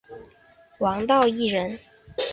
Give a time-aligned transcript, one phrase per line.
[0.79, 1.77] 王道义人。